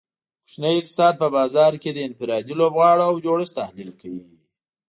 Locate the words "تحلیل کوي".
3.59-4.25